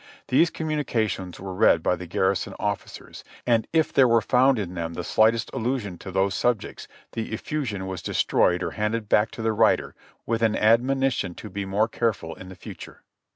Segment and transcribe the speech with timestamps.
[0.29, 4.73] These communica tions were read by the garrison officers, and if there were found in
[4.73, 9.43] them the slightest allusion to those subjects, the effusion was destroyed or handed back to
[9.43, 9.93] the writer
[10.25, 13.03] with an admonition to be more careful in the future.